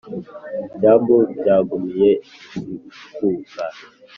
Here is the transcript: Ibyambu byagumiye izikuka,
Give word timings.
Ibyambu 0.67 1.15
byagumiye 1.39 2.11
izikuka, 2.57 3.65